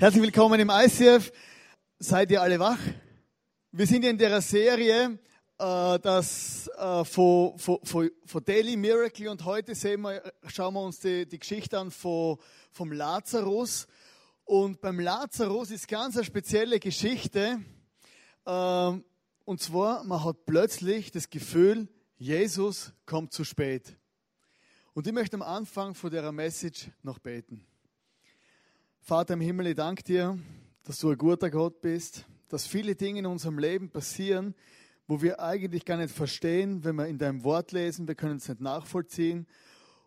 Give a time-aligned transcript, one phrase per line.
[0.00, 1.32] Herzlich willkommen im ICF.
[1.98, 2.78] Seid ihr alle wach?
[3.72, 5.18] Wir sind in der Serie
[5.58, 10.82] äh, das, äh, von, von, von, von Daily Miracle und heute sehen wir, schauen wir
[10.82, 12.38] uns die, die Geschichte an von,
[12.70, 13.88] vom Lazarus.
[14.44, 17.58] Und beim Lazarus ist ganz eine spezielle Geschichte.
[18.46, 18.92] Äh,
[19.44, 23.96] und zwar, man hat plötzlich das Gefühl, Jesus kommt zu spät.
[24.94, 27.67] Und ich möchte am Anfang von der Message noch beten.
[29.00, 30.38] Vater im Himmel, ich danke dir,
[30.84, 34.54] dass du ein guter Gott bist, dass viele Dinge in unserem Leben passieren,
[35.06, 38.48] wo wir eigentlich gar nicht verstehen, wenn wir in deinem Wort lesen, wir können es
[38.48, 39.46] nicht nachvollziehen.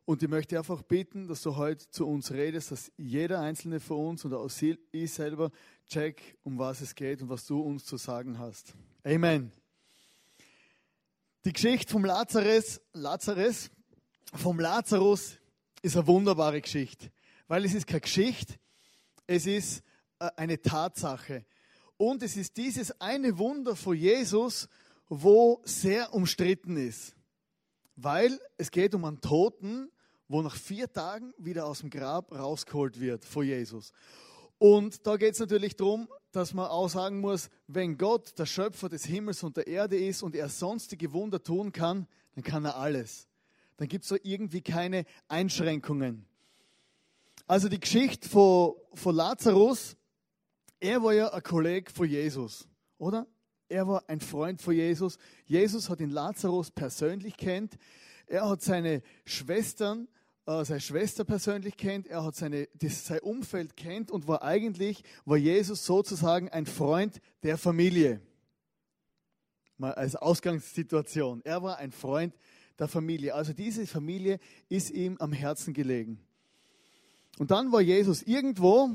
[0.05, 3.97] Und ich möchte einfach bitten, dass du heute zu uns redest, dass jeder einzelne von
[3.97, 4.49] uns und auch
[4.91, 5.51] ich selber
[5.87, 8.73] check, um was es geht und was du uns zu sagen hast.
[9.03, 9.51] Amen.
[11.45, 13.71] Die Geschichte vom Lazarus, Lazarus,
[14.33, 15.37] vom Lazarus
[15.81, 17.11] ist eine wunderbare Geschichte,
[17.47, 18.55] weil es ist keine Geschichte,
[19.27, 19.83] es ist
[20.19, 21.45] äh, eine Tatsache.
[21.97, 24.67] Und es ist dieses eine Wunder von Jesus,
[25.09, 27.15] wo sehr umstritten ist.
[27.95, 29.91] Weil es geht um einen Toten,
[30.27, 33.91] wo nach vier Tagen wieder aus dem Grab rausgeholt wird vor Jesus.
[34.57, 38.89] Und da geht es natürlich darum, dass man auch sagen muss, wenn Gott der Schöpfer
[38.89, 42.77] des Himmels und der Erde ist und er sonstige Wunder tun kann, dann kann er
[42.77, 43.27] alles.
[43.77, 46.25] Dann gibt es irgendwie keine Einschränkungen.
[47.51, 49.97] Also die Geschichte von, von Lazarus,
[50.79, 52.65] er war ja ein Kollege von Jesus,
[52.97, 53.27] oder?
[53.67, 55.17] Er war ein Freund von Jesus.
[55.43, 57.77] Jesus hat ihn Lazarus persönlich kennt.
[58.25, 60.07] Er hat seine Schwestern,
[60.45, 62.07] äh, seine Schwester persönlich kennt.
[62.07, 67.19] Er hat seine, das, sein Umfeld kennt und war eigentlich, war Jesus sozusagen ein Freund
[67.43, 68.21] der Familie.
[69.75, 71.41] Mal als Ausgangssituation.
[71.43, 72.33] Er war ein Freund
[72.79, 73.35] der Familie.
[73.35, 74.39] Also diese Familie
[74.69, 76.25] ist ihm am Herzen gelegen.
[77.41, 78.91] Und dann war Jesus irgendwo,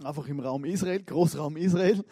[0.00, 2.04] einfach im Raum Israel, Großraum Israel,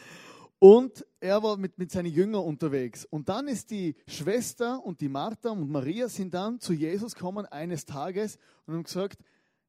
[0.58, 3.04] und er war mit, mit seinen Jüngern unterwegs.
[3.04, 7.46] Und dann ist die Schwester und die Martha und Maria sind dann zu Jesus gekommen
[7.46, 9.22] eines Tages und haben gesagt,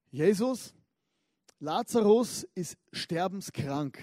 [0.09, 0.73] Jesus,
[1.59, 3.99] Lazarus ist sterbenskrank.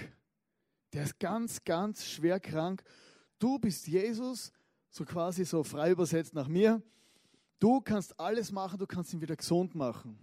[0.92, 2.84] Der ist ganz, ganz schwer krank.
[3.40, 4.52] Du bist Jesus,
[4.88, 6.80] so quasi so frei übersetzt nach mir.
[7.58, 10.16] Du kannst alles machen, du kannst ihn wieder gesund machen.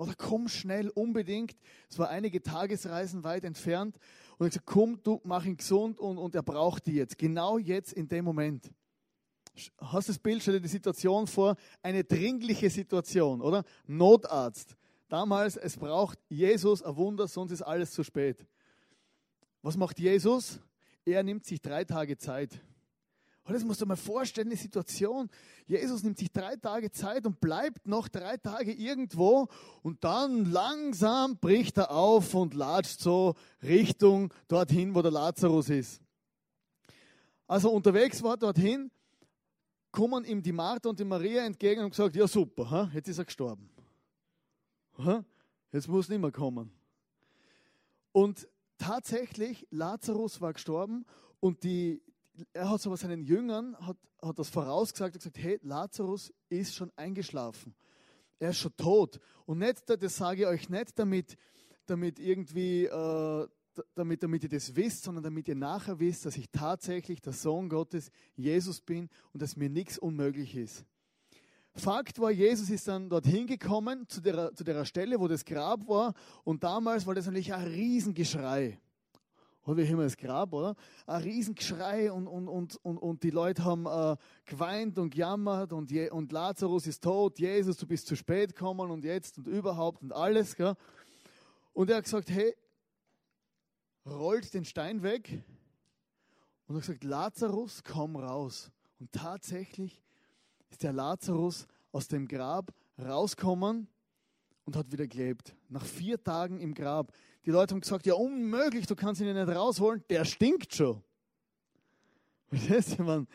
[0.00, 1.54] Oder komm schnell, unbedingt.
[1.90, 3.98] Es war einige Tagesreisen weit entfernt.
[4.38, 7.18] Und ich gesagt, komm, du mach ihn gesund und, und er braucht die jetzt.
[7.18, 8.72] Genau jetzt in dem Moment.
[9.76, 13.62] Hast du das Bild, stell dir die Situation vor, eine dringliche Situation, oder?
[13.86, 14.74] Notarzt.
[15.10, 18.46] Damals, es braucht Jesus ein Wunder, sonst ist alles zu spät.
[19.60, 20.60] Was macht Jesus?
[21.04, 22.58] Er nimmt sich drei Tage Zeit.
[23.44, 25.28] Und das musst du mal vorstellen, eine Situation.
[25.66, 29.48] Jesus nimmt sich drei Tage Zeit und bleibt noch drei Tage irgendwo
[29.82, 36.00] und dann langsam bricht er auf und latscht so Richtung dorthin, wo der Lazarus ist.
[37.46, 38.90] Also unterwegs war dorthin,
[39.90, 43.24] kommen ihm die Martha und die Maria entgegen und gesagt, ja super, jetzt ist er
[43.24, 43.68] gestorben.
[45.72, 46.70] Jetzt muss nicht mehr kommen.
[48.12, 48.48] Und
[48.78, 51.06] tatsächlich, Lazarus war gestorben
[51.38, 52.02] und die,
[52.52, 56.90] er hat so seinen Jüngern, hat, hat das vorausgesagt und gesagt, hey, Lazarus ist schon
[56.96, 57.74] eingeschlafen.
[58.38, 59.20] Er ist schon tot.
[59.46, 61.36] Und nicht, das sage ich euch nicht, damit,
[61.86, 63.48] damit irgendwie, äh,
[63.94, 67.68] damit, damit ihr das wisst, sondern damit ihr nachher wisst, dass ich tatsächlich der Sohn
[67.68, 70.84] Gottes, Jesus bin und dass mir nichts unmöglich ist.
[71.74, 75.86] Fakt war, Jesus ist dann dorthin gekommen, zu der, zu der Stelle, wo das Grab
[75.86, 76.14] war.
[76.42, 78.78] Und damals war das natürlich ein Riesengeschrei
[79.64, 80.74] oder wie immer das Grab, oder?
[81.06, 84.16] Ein Riesengeschrei und, und, und, und, und die Leute haben äh,
[84.46, 88.90] geweint und gejammert und, Je und Lazarus ist tot, Jesus, du bist zu spät gekommen
[88.90, 90.56] und jetzt und überhaupt und alles.
[90.56, 90.74] Gell?
[91.72, 92.54] Und er hat gesagt, hey,
[94.06, 95.42] rollt den Stein weg
[96.66, 98.70] und hat gesagt, Lazarus, komm raus.
[98.98, 100.02] Und tatsächlich
[100.70, 103.88] ist der Lazarus aus dem Grab rausgekommen
[104.64, 105.54] und hat wieder gelebt.
[105.68, 107.12] Nach vier Tagen im Grab.
[107.46, 111.02] Die Leute haben gesagt, ja unmöglich, du kannst ihn nicht rausholen, der stinkt schon.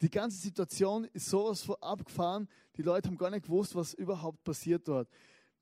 [0.00, 4.42] Die ganze Situation ist sowas von abgefahren, die Leute haben gar nicht gewusst, was überhaupt
[4.44, 5.08] passiert dort.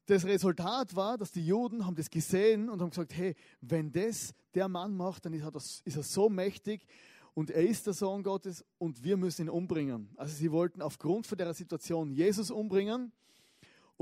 [0.06, 4.34] Das Resultat war, dass die Juden haben das gesehen und haben gesagt, hey, wenn das
[4.54, 6.86] der Mann macht, dann ist er so mächtig
[7.34, 10.10] und er ist der Sohn Gottes und wir müssen ihn umbringen.
[10.16, 13.12] Also sie wollten aufgrund von der Situation Jesus umbringen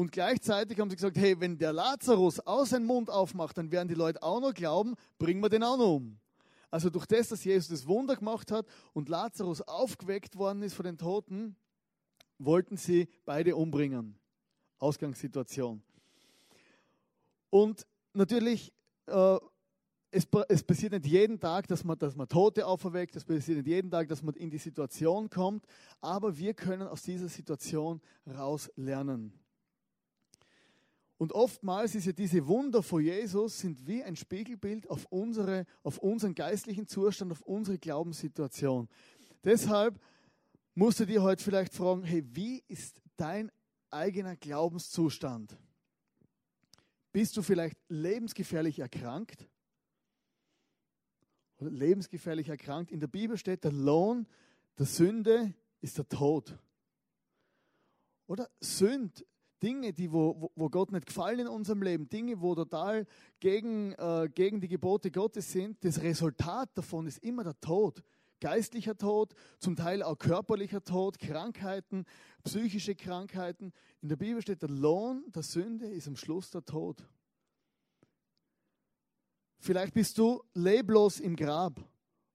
[0.00, 3.86] und gleichzeitig haben sie gesagt, hey, wenn der Lazarus aus seinen Mund aufmacht, dann werden
[3.86, 6.18] die Leute auch noch glauben, bringen wir den auch noch um.
[6.70, 8.64] Also durch das, dass Jesus das Wunder gemacht hat
[8.94, 11.54] und Lazarus aufgeweckt worden ist von den Toten,
[12.38, 14.18] wollten sie beide umbringen.
[14.78, 15.82] Ausgangssituation.
[17.50, 18.72] Und natürlich,
[19.04, 19.38] äh,
[20.12, 23.68] es, es, passiert nicht jeden Tag, dass man, dass man Tote auferweckt, es passiert nicht
[23.68, 25.66] jeden Tag, dass man in die Situation kommt,
[26.00, 29.38] aber wir können aus dieser Situation raus lernen.
[31.20, 35.98] Und oftmals ist ja diese Wunder vor Jesus sind wie ein Spiegelbild auf, unsere, auf
[35.98, 38.88] unseren geistlichen Zustand, auf unsere Glaubenssituation.
[39.44, 40.00] Deshalb
[40.74, 43.52] musst du dir heute vielleicht fragen, hey, wie ist dein
[43.90, 45.58] eigener Glaubenszustand?
[47.12, 49.46] Bist du vielleicht lebensgefährlich erkrankt?
[51.58, 52.92] Oder lebensgefährlich erkrankt?
[52.92, 54.26] In der Bibel steht, der Lohn
[54.78, 55.52] der Sünde
[55.82, 56.58] ist der Tod.
[58.26, 59.26] Oder Sünd,
[59.62, 63.06] Dinge, die wo, wo Gott nicht gefallen in unserem Leben, Dinge, wo total
[63.38, 68.02] gegen, äh, gegen die Gebote Gottes sind, das Resultat davon ist immer der Tod.
[68.40, 72.06] Geistlicher Tod, zum Teil auch körperlicher Tod, Krankheiten,
[72.42, 73.72] psychische Krankheiten.
[74.00, 77.06] In der Bibel steht, der Lohn der Sünde ist am Schluss der Tod.
[79.58, 81.78] Vielleicht bist du leblos im Grab.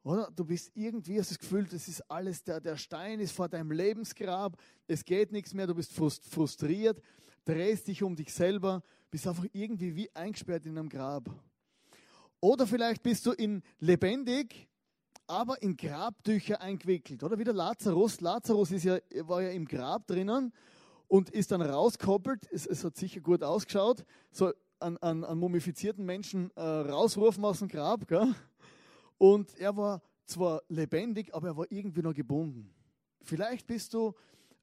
[0.06, 0.30] Oder?
[0.36, 3.72] Du bist irgendwie, hast das Gefühl, das ist alles, der, der Stein ist vor deinem
[3.72, 4.56] Lebensgrab,
[4.88, 7.02] es geht nichts mehr, du bist frustriert,
[7.44, 11.28] drehst dich um dich selber, bist einfach irgendwie wie eingesperrt in einem Grab.
[12.40, 14.69] Oder vielleicht bist du in lebendig,
[15.25, 17.24] aber in Grabtücher eingewickelt.
[17.24, 18.22] Oder wie der Lazarus.
[18.22, 20.54] Lazarus ist ja, war ja im Grab drinnen
[21.07, 22.48] und ist dann rauskoppelt.
[22.52, 24.06] Es, es hat sicher gut ausgeschaut.
[24.31, 28.07] So an, an, an mumifizierten Menschen äh, rausrufen aus dem Grab.
[28.07, 28.36] Gell?
[29.18, 32.74] Und er war zwar lebendig, aber er war irgendwie noch gebunden.
[33.22, 34.14] Vielleicht bist du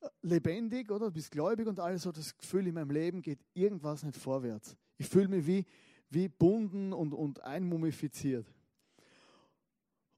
[0.01, 4.03] äh, lebendig oder bist gläubig und alles so das Gefühl, in meinem Leben geht irgendwas
[4.03, 4.77] nicht vorwärts.
[4.99, 5.65] Ich fühle mich wie,
[6.11, 8.47] wie bunden und, und einmumifiziert.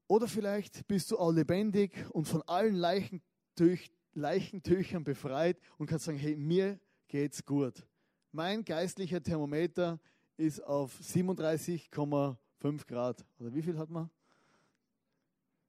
[0.07, 6.19] Oder vielleicht bist du auch lebendig und von allen Leichentüch, Leichentüchern befreit und kannst sagen,
[6.19, 7.87] hey, mir geht's gut.
[8.31, 9.99] Mein geistlicher Thermometer
[10.37, 13.25] ist auf 37,5 Grad.
[13.39, 14.09] Oder wie viel hat man?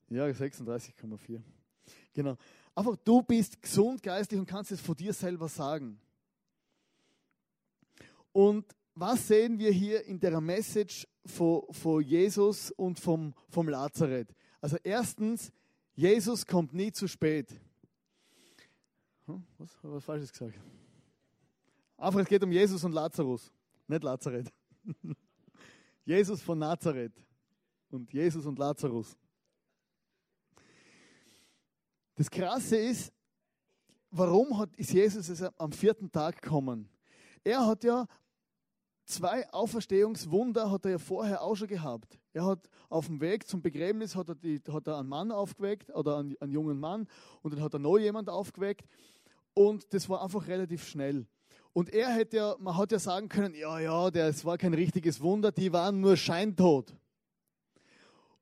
[0.08, 1.40] Ja, 36,4.
[2.12, 2.36] Genau.
[2.74, 5.98] Einfach, du bist gesund geistlich und kannst es von dir selber sagen.
[8.32, 14.34] Und was sehen wir hier in der Message von, von Jesus und vom, vom Lazareth?
[14.60, 15.52] Also erstens,
[15.94, 17.50] Jesus kommt nie zu spät.
[19.26, 20.58] Hm, was habe ich was Falsches gesagt?
[21.96, 23.52] Einfach, es geht um Jesus und Lazarus,
[23.88, 24.52] nicht Lazareth.
[26.04, 27.14] Jesus von Nazareth
[27.90, 29.16] und Jesus und Lazarus.
[32.16, 33.12] Das Krasse ist,
[34.10, 36.88] warum hat, ist Jesus am vierten Tag gekommen?
[37.44, 38.06] Er hat ja
[39.04, 42.18] zwei Auferstehungswunder hat er ja vorher auch schon gehabt.
[42.32, 45.94] Er hat auf dem Weg zum Begräbnis hat er, die, hat er einen Mann aufgeweckt
[45.94, 47.06] oder einen, einen jungen Mann
[47.42, 48.88] und dann hat er noch jemand aufgeweckt
[49.54, 51.26] und das war einfach relativ schnell.
[51.74, 55.20] Und er hätte ja, man hat ja sagen können, ja, ja, das war kein richtiges
[55.20, 56.94] Wunder, die waren nur scheintot.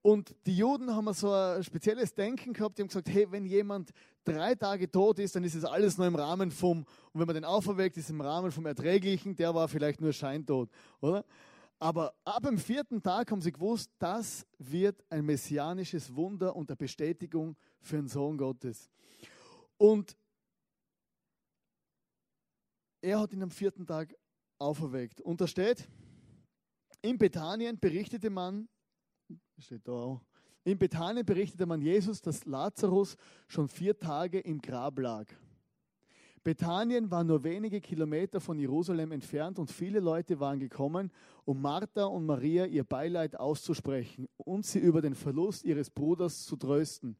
[0.06, 3.90] Und die Juden haben so ein spezielles Denken gehabt, die haben gesagt, hey, wenn jemand
[4.22, 7.34] drei Tage tot ist, dann ist es alles nur im Rahmen vom, und wenn man
[7.34, 10.68] den auferweckt, ist es im Rahmen vom Erträglichen, der war vielleicht nur scheintot,
[11.00, 11.24] oder?
[11.78, 16.76] Aber ab dem vierten Tag haben sie gewusst, das wird ein messianisches Wunder und eine
[16.76, 18.90] Bestätigung für den Sohn Gottes.
[19.78, 20.14] Und
[23.00, 24.14] er hat ihn am vierten Tag
[24.58, 25.22] auferweckt.
[25.22, 25.88] Und da steht,
[27.00, 28.68] in Bethanien berichtete man,
[29.58, 30.20] Steht da auch.
[30.64, 33.16] In Bethanien berichtete man Jesus, dass Lazarus
[33.48, 35.26] schon vier Tage im Grab lag.
[36.42, 41.10] Bethanien war nur wenige Kilometer von Jerusalem entfernt und viele Leute waren gekommen,
[41.44, 46.56] um Martha und Maria ihr Beileid auszusprechen und sie über den Verlust ihres Bruders zu
[46.56, 47.16] trösten.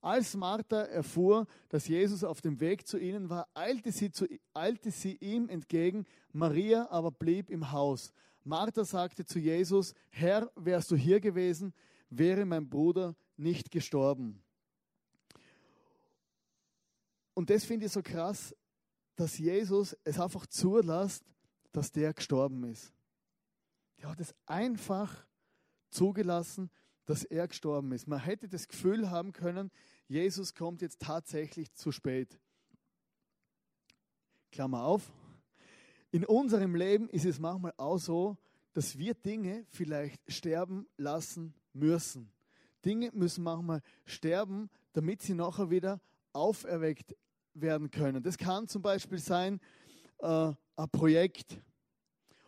[0.00, 4.90] Als Martha erfuhr, dass Jesus auf dem Weg zu ihnen war, eilte sie, zu, eilte
[4.90, 8.12] sie ihm entgegen, Maria aber blieb im Haus.
[8.44, 11.72] Martha sagte zu Jesus, Herr, wärst du hier gewesen,
[12.10, 14.42] wäre mein Bruder nicht gestorben.
[17.32, 18.54] Und das finde ich so krass,
[19.16, 21.24] dass Jesus es einfach zulässt,
[21.72, 22.92] dass der gestorben ist.
[23.96, 25.26] Er hat es einfach
[25.90, 26.70] zugelassen,
[27.06, 28.06] dass er gestorben ist.
[28.06, 29.70] Man hätte das Gefühl haben können,
[30.06, 32.38] Jesus kommt jetzt tatsächlich zu spät.
[34.52, 35.10] Klammer auf,
[36.14, 38.36] in unserem Leben ist es manchmal auch so,
[38.72, 42.30] dass wir Dinge vielleicht sterben lassen müssen.
[42.84, 46.00] Dinge müssen manchmal sterben, damit sie nachher wieder
[46.32, 47.16] auferweckt
[47.54, 48.22] werden können.
[48.22, 49.58] Das kann zum Beispiel sein
[50.20, 51.60] äh, ein Projekt.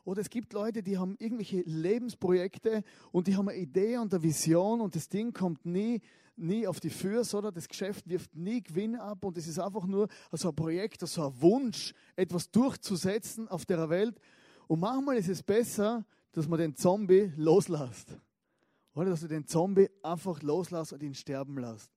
[0.04, 4.23] Oder es gibt Leute, die haben irgendwelche Lebensprojekte und die haben eine Idee und eine
[4.23, 6.02] Vision und das Ding kommt nie,
[6.38, 9.87] nie auf die Füße, oder das Geschäft wirft nie Gewinn ab und es ist einfach
[9.87, 14.21] nur so ein Projekt, so ein Wunsch, etwas durchzusetzen auf der Welt.
[14.66, 18.16] Und manchmal ist es besser, dass man den Zombie loslässt.
[18.95, 21.90] Oder dass du den Zombie einfach loslässt und ihn sterben lässt.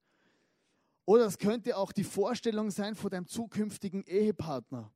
[1.06, 4.92] Oder es könnte auch die Vorstellung sein von deinem zukünftigen Ehepartner.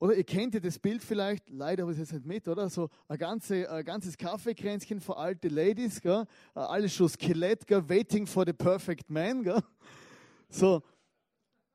[0.00, 2.70] Oder ihr kennt ja das Bild vielleicht, leider habe ich es jetzt nicht mit, oder?
[2.70, 6.24] So ein, ganze, ein ganzes Kaffeekränzchen für alte Ladies, gell?
[6.54, 7.88] alles schon Skelett, gell?
[7.88, 9.42] waiting for the perfect man.
[9.42, 9.60] Gell?
[10.48, 10.82] So.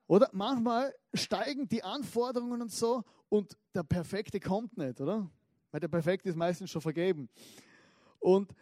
[0.08, 5.30] Oder manchmal steigen die Anforderungen und so und der Perfekte kommt nicht, oder?
[5.72, 7.28] Weil der Perfekte ist meistens schon vergeben.
[8.20, 8.54] Und,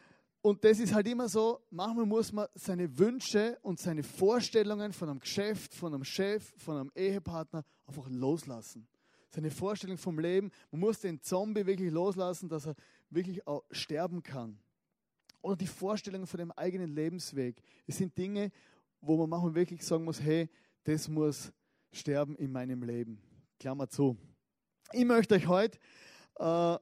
[0.41, 5.09] und das ist halt immer so, manchmal muss man seine Wünsche und seine Vorstellungen von
[5.09, 8.87] einem Geschäft, von einem Chef, von einem Ehepartner einfach loslassen
[9.31, 10.51] seine Vorstellung vom Leben.
[10.71, 12.75] Man muss den Zombie wirklich loslassen, dass er
[13.09, 14.59] wirklich auch sterben kann.
[15.41, 17.61] Oder die Vorstellung von dem eigenen Lebensweg.
[17.87, 18.51] Es sind Dinge,
[18.99, 20.49] wo man manchmal wirklich sagen muss, hey,
[20.83, 21.51] das muss
[21.91, 23.21] sterben in meinem Leben.
[23.59, 24.17] Klammer zu.
[24.91, 25.79] Ich möchte euch heute
[26.39, 26.75] äh,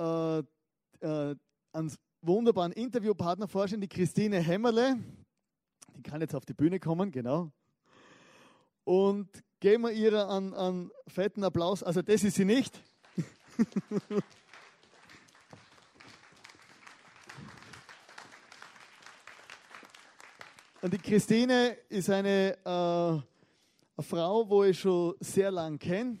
[0.00, 0.38] äh,
[1.00, 1.36] äh,
[1.72, 4.98] einen wunderbaren Interviewpartner vorstellen, die Christine Hämmerle.
[5.96, 7.52] Die kann jetzt auf die Bühne kommen, genau.
[8.84, 9.28] Und
[9.60, 11.82] Geben wir ihr einen, einen fetten Applaus.
[11.82, 12.80] Also das ist sie nicht.
[20.80, 23.24] Und die Christine ist eine, äh, eine
[23.98, 26.18] Frau, wo ich schon sehr lange kenne.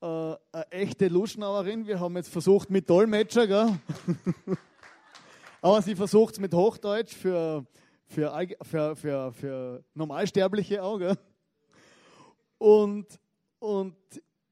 [0.00, 1.84] Äh, eine echte Luschnauerin.
[1.84, 3.76] Wir haben jetzt versucht mit Dolmetscher, gell?
[5.60, 7.66] aber sie versucht es mit Hochdeutsch für,
[8.06, 8.32] für,
[8.62, 10.98] für, für, für Normalsterbliche auch.
[10.98, 11.18] Gell?
[12.60, 13.18] Und,
[13.58, 13.96] und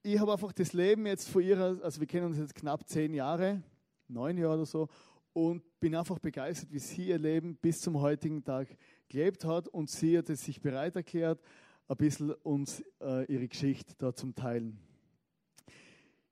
[0.03, 3.12] ich habe einfach das Leben jetzt von ihr, also wir kennen uns jetzt knapp zehn
[3.12, 3.62] Jahre,
[4.09, 4.88] neun Jahre oder so,
[5.35, 8.67] und bin einfach begeistert, wie sie ihr Leben bis zum heutigen Tag
[9.11, 11.38] gelebt hat und sie hat es sich bereit erklärt,
[11.87, 14.79] ein bisschen uns äh, ihre Geschichte da zum Teilen.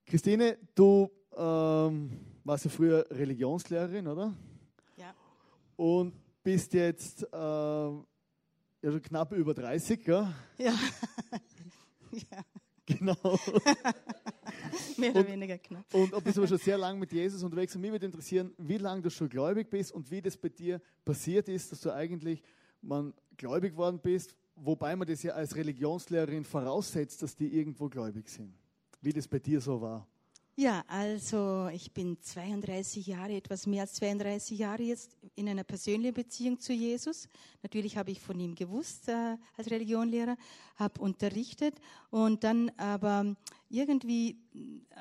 [0.06, 2.10] Christine, du ähm,
[2.42, 4.32] warst ja früher Religionslehrerin, oder?
[4.96, 5.14] Ja.
[5.76, 8.02] Und bist jetzt äh, ja
[8.82, 10.26] schon knapp über 30, gell?
[10.56, 10.72] Ja.
[12.30, 12.44] Ja.
[12.86, 13.16] Genau.
[14.96, 15.92] Mehr oder und, weniger knapp.
[15.92, 17.74] Und du bist aber schon sehr lange mit Jesus unterwegs.
[17.74, 20.80] Und mich würde interessieren, wie lange du schon gläubig bist und wie das bei dir
[21.04, 22.42] passiert ist, dass du eigentlich
[22.82, 28.28] man gläubig worden bist, wobei man das ja als Religionslehrerin voraussetzt, dass die irgendwo gläubig
[28.28, 28.54] sind.
[29.02, 30.06] Wie das bei dir so war.
[30.58, 36.14] Ja, also ich bin 32 Jahre, etwas mehr als 32 Jahre jetzt in einer persönlichen
[36.14, 37.28] Beziehung zu Jesus.
[37.62, 40.38] Natürlich habe ich von ihm gewusst äh, als Religionlehrer,
[40.76, 41.74] habe unterrichtet
[42.08, 43.36] und dann aber
[43.68, 44.38] irgendwie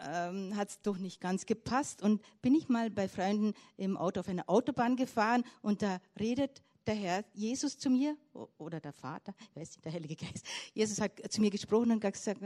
[0.06, 4.20] ähm, hat es doch nicht ganz gepasst und bin ich mal bei Freunden im Auto
[4.20, 8.16] auf einer Autobahn gefahren und da redet der Herr Jesus zu mir
[8.58, 10.46] oder der Vater, ich weiß nicht, der Heilige Geist.
[10.74, 12.42] Jesus hat zu mir gesprochen und gesagt,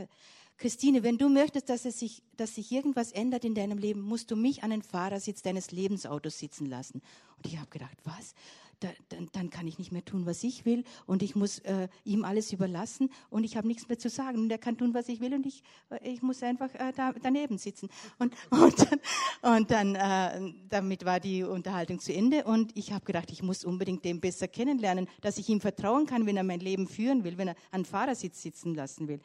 [0.58, 4.30] Christine, wenn du möchtest, dass, es sich, dass sich irgendwas ändert in deinem Leben, musst
[4.30, 7.02] du mich an den Fahrersitz deines Lebensautos sitzen lassen.
[7.38, 8.34] Und ich habe gedacht, was?
[8.80, 10.86] Da, dann, dann, kann ich nicht mehr tun, was ich will.
[11.06, 13.10] Und ich muss äh, ihm alles überlassen.
[13.30, 14.38] Und ich habe nichts mehr zu sagen.
[14.38, 15.34] Und er kann tun, was ich will.
[15.34, 17.90] Und ich, äh, ich muss einfach äh, da, daneben sitzen.
[18.20, 22.46] Und, und dann, und dann äh, damit war die Unterhaltung zu Ende.
[22.46, 26.26] Und ich habe gedacht, ich muss unbedingt den besser kennenlernen, dass ich ihm vertrauen kann,
[26.26, 29.20] wenn er mein Leben führen will, wenn er an Fahrersitz sitzen lassen will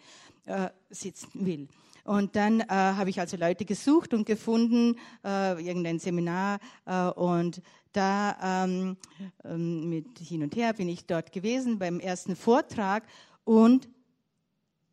[0.46, 1.68] äh, sitzen will.
[2.04, 6.60] Und dann äh, habe ich also Leute gesucht und gefunden, äh, irgendein Seminar.
[6.84, 8.98] Äh, und da ähm,
[9.42, 13.06] ähm, mit hin und her bin ich dort gewesen beim ersten Vortrag.
[13.44, 13.88] Und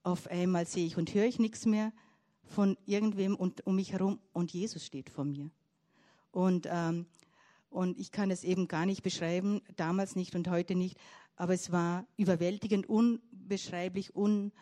[0.03, 1.91] auf einmal sehe ich und höre ich nichts mehr
[2.45, 4.19] von irgendwem und, um mich herum.
[4.31, 5.51] Und Jesus steht vor mir.
[6.31, 7.07] Und, ähm,
[7.69, 10.97] und ich kann es eben gar nicht beschreiben, damals nicht und heute nicht.
[11.35, 14.53] Aber es war überwältigend, unbeschreiblich, un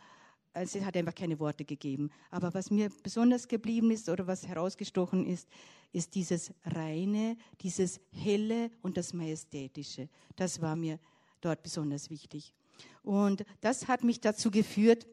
[0.54, 2.10] also es hat einfach keine Worte gegeben.
[2.32, 5.48] Aber was mir besonders geblieben ist oder was herausgestochen ist,
[5.92, 10.10] ist dieses Reine, dieses Helle und das Majestätische.
[10.36, 11.00] Das war mir
[11.42, 12.54] dort besonders wichtig.
[13.04, 15.08] Und das hat mich dazu geführt,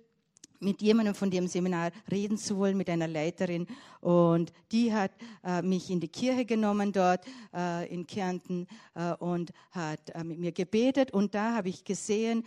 [0.60, 3.66] mit jemandem von dem Seminar reden zu wollen, mit einer Leiterin.
[4.00, 5.12] Und die hat
[5.44, 7.24] äh, mich in die Kirche genommen dort
[7.54, 11.12] äh, in Kärnten äh, und hat äh, mit mir gebetet.
[11.12, 12.44] Und da habe ich gesehen,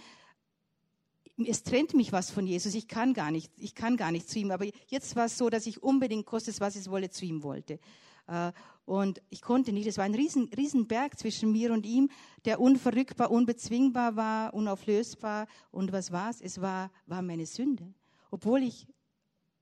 [1.48, 2.76] es trennt mich was von Jesus.
[2.76, 4.52] Ich kann gar nicht, ich kann gar nicht zu ihm.
[4.52, 7.80] Aber jetzt war es so, dass ich unbedingt kostet, was es wolle, zu ihm wollte.
[8.28, 8.52] Äh,
[8.86, 9.88] und ich konnte nicht.
[9.88, 12.10] Es war ein riesen, riesen Berg zwischen mir und ihm,
[12.46, 15.48] der unverrückbar, unbezwingbar war, unauflösbar.
[15.72, 16.42] Und was war es?
[16.42, 17.94] Es war, war meine Sünde.
[18.32, 18.88] Obwohl ich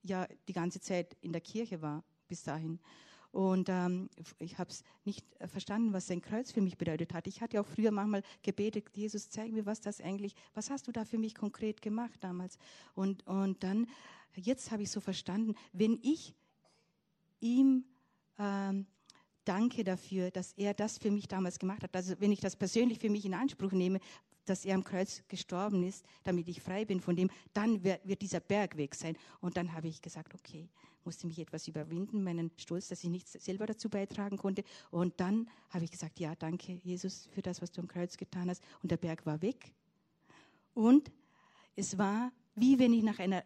[0.04, 2.80] ja die ganze Zeit in der Kirche war bis dahin.
[3.38, 7.28] Und ähm, ich habe es nicht äh, verstanden, was sein Kreuz für mich bedeutet hat.
[7.28, 10.92] Ich hatte auch früher manchmal gebetet, Jesus, zeig mir, was das eigentlich, was hast du
[10.92, 12.58] da für mich konkret gemacht damals?
[12.96, 13.86] Und, und dann,
[14.34, 16.34] jetzt habe ich so verstanden, wenn ich
[17.40, 17.86] ihm
[18.40, 18.88] ähm,
[19.46, 21.96] danke dafür, dass er das für mich damals gemacht hat.
[21.96, 24.00] Also wenn ich das persönlich für mich in Anspruch nehme,
[24.46, 28.40] dass er am Kreuz gestorben ist, damit ich frei bin von dem, dann wird dieser
[28.40, 29.16] Berg weg sein.
[29.42, 30.70] Und dann habe ich gesagt, okay,
[31.08, 34.64] musste mich etwas überwinden, meinen Stolz, dass ich nichts selber dazu beitragen konnte.
[34.92, 38.50] Und dann habe ich gesagt, ja, danke Jesus für das, was du am Kreuz getan
[38.50, 38.62] hast.
[38.84, 39.74] Und der Berg war weg.
[40.74, 41.12] Und
[41.76, 43.44] es war wie wenn ich nach einer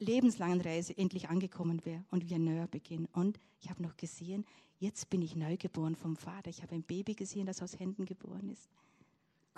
[0.00, 3.06] lebenslangen Reise endlich angekommen wäre und wir neuer Beginn.
[3.12, 4.44] Und ich habe noch gesehen,
[4.78, 6.50] jetzt bin ich neu geboren vom Vater.
[6.50, 8.68] Ich habe ein Baby gesehen, das aus Händen geboren ist.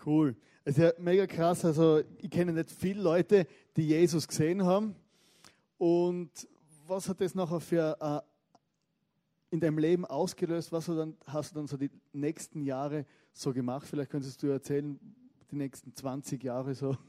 [0.05, 0.37] Cool.
[0.65, 1.65] Es ist ja mega krass.
[1.65, 4.95] Also, ich kenne nicht viele Leute, die Jesus gesehen haben.
[5.79, 6.47] Und
[6.91, 8.21] was hat das nachher für äh,
[9.51, 10.73] in deinem Leben ausgelöst?
[10.73, 13.87] Was hast du, dann, hast du dann so die nächsten Jahre so gemacht?
[13.89, 14.99] Vielleicht könntest du erzählen,
[15.51, 16.97] die nächsten 20 Jahre so.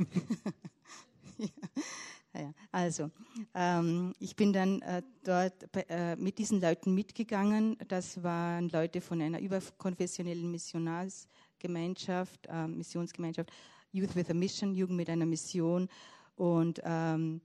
[2.34, 3.12] Ja, also,
[3.54, 7.78] ähm, ich bin dann äh, dort äh, mit diesen Leuten mitgegangen.
[7.90, 13.52] Das waren Leute von einer überkonfessionellen Missionarsgemeinschaft, äh, Missionsgemeinschaft,
[13.92, 15.90] Youth with a Mission, Jugend mit einer Mission.
[16.38, 17.42] Und ähm,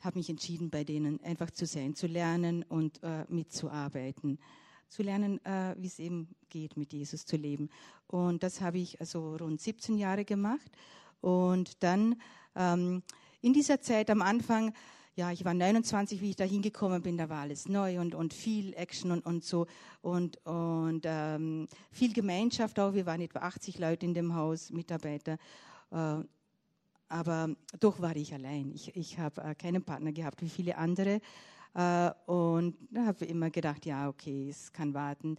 [0.00, 4.38] habe mich entschieden, bei denen einfach zu sein, zu lernen und äh, mitzuarbeiten.
[4.88, 7.70] Zu lernen, äh, wie es eben geht, mit Jesus zu leben.
[8.06, 10.70] Und das habe ich also rund 17 Jahre gemacht.
[11.20, 12.16] Und dann
[12.54, 13.02] ähm,
[13.40, 14.72] in dieser Zeit am Anfang,
[15.16, 18.34] ja, ich war 29, wie ich da hingekommen bin, da war alles neu und, und
[18.34, 19.66] viel Action und, und so
[20.02, 22.94] und, und ähm, viel Gemeinschaft auch.
[22.94, 25.38] Wir waren etwa 80 Leute in dem Haus, Mitarbeiter.
[25.90, 26.24] Äh,
[27.08, 28.70] aber doch war ich allein.
[28.72, 31.20] Ich, ich habe äh, keinen Partner gehabt wie viele andere.
[31.74, 35.36] Äh, und habe immer gedacht, ja, okay, es kann warten.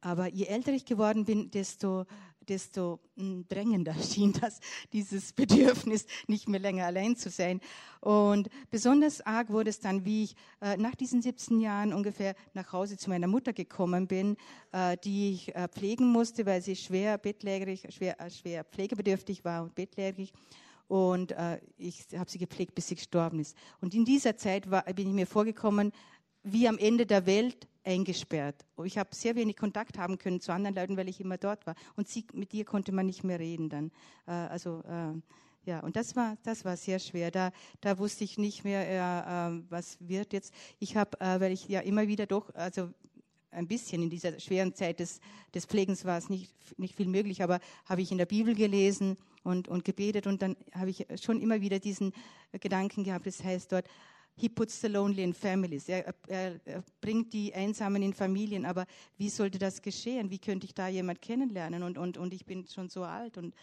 [0.00, 2.06] Aber je älter ich geworden bin, desto
[2.48, 4.60] desto hm, drängender schien das,
[4.92, 7.60] dieses Bedürfnis, nicht mehr länger allein zu sein.
[8.00, 12.72] Und besonders arg wurde es dann, wie ich äh, nach diesen 17 Jahren ungefähr nach
[12.72, 14.36] Hause zu meiner Mutter gekommen bin,
[14.72, 19.62] äh, die ich äh, pflegen musste, weil sie schwer bettlägerig, schwer, äh, schwer pflegebedürftig war
[19.62, 20.32] und bettlägerig.
[20.88, 23.56] Und äh, ich habe sie gepflegt, bis sie gestorben ist.
[23.80, 25.92] Und in dieser Zeit war, bin ich mir vorgekommen,
[26.42, 28.64] wie am Ende der Welt eingesperrt.
[28.84, 31.74] Ich habe sehr wenig Kontakt haben können zu anderen Leuten, weil ich immer dort war.
[31.96, 33.90] Und sie, mit ihr konnte man nicht mehr reden dann.
[34.26, 35.14] Äh, also äh,
[35.64, 37.30] ja, und das war, das war sehr schwer.
[37.30, 38.88] Da, da wusste ich nicht mehr,
[39.50, 40.52] äh, was wird jetzt.
[40.78, 42.90] Ich habe, äh, weil ich ja immer wieder doch, also
[43.50, 45.20] ein bisschen in dieser schweren Zeit des,
[45.54, 49.16] des Pflegens war es nicht, nicht viel möglich, aber habe ich in der Bibel gelesen
[49.42, 52.12] und, und gebetet und dann habe ich schon immer wieder diesen
[52.60, 53.86] Gedanken gehabt, das heißt dort,
[54.34, 55.88] He puts the lonely in families.
[55.88, 58.64] Er, er, er, bringt die Einsamen in Familien.
[58.64, 58.86] Aber
[59.18, 60.30] wie sollte das geschehen?
[60.30, 61.82] Wie könnte ich da jemand kennenlernen?
[61.82, 63.36] Und, und, und ich bin schon so alt.
[63.36, 63.54] Und,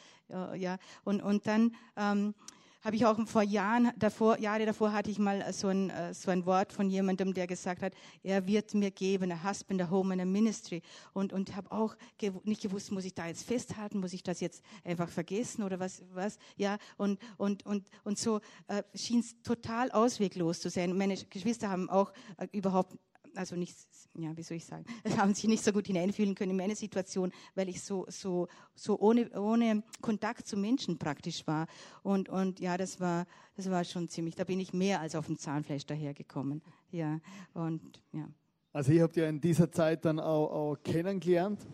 [0.55, 2.35] ja, und, und dann ähm,
[2.81, 6.31] habe ich auch vor Jahren davor, Jahre davor hatte ich mal so ein, äh, so
[6.31, 10.13] ein Wort von jemandem, der gesagt hat, er wird mir geben, a husband, a home
[10.13, 10.81] and a ministry.
[11.13, 14.39] Und, und habe auch gew nicht gewusst, muss ich da jetzt festhalten, muss ich das
[14.39, 16.77] jetzt einfach vergessen oder was, was, ja.
[16.97, 20.97] Und, und, und, und so äh, schien es total ausweglos zu sein.
[20.97, 22.97] Meine Geschwister haben auch äh, überhaupt
[23.39, 23.75] also nicht,
[24.17, 24.85] ja, wie soll ich sagen,
[25.17, 28.99] haben sich nicht so gut hineinfühlen können in meine Situation, weil ich so, so, so
[28.99, 31.67] ohne, ohne Kontakt zu Menschen praktisch war.
[32.03, 33.25] Und, und ja, das war,
[33.55, 36.61] das war schon ziemlich, da bin ich mehr als auf dem Zahnfleisch dahergekommen.
[36.91, 37.19] Ja,
[37.53, 38.27] und ja.
[38.73, 41.65] Also ich habe ja in dieser Zeit dann auch, auch kennengelernt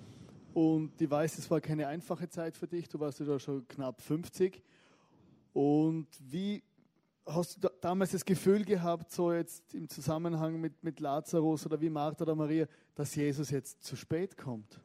[0.54, 2.88] und ich weiß, es war keine einfache Zeit für dich.
[2.88, 4.62] Du warst ja da schon knapp 50.
[5.52, 6.64] Und wie,
[7.26, 11.90] hast du damals das Gefühl gehabt, so jetzt im Zusammenhang mit, mit Lazarus oder wie
[11.90, 14.80] Martha oder Maria, dass Jesus jetzt zu spät kommt?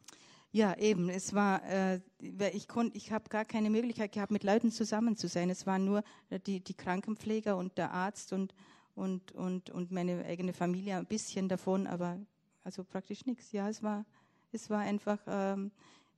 [0.51, 1.09] Ja, eben.
[1.09, 5.27] Es war, äh, ich konnte, ich habe gar keine Möglichkeit gehabt, mit Leuten zusammen zu
[5.27, 5.49] sein.
[5.49, 6.03] Es waren nur
[6.45, 8.53] die, die Krankenpfleger und der Arzt und,
[8.95, 12.19] und, und, und meine eigene Familie ein bisschen davon, aber
[12.63, 13.53] also praktisch nichts.
[13.53, 14.05] Ja, es war,
[14.51, 15.71] es war einfach, ähm,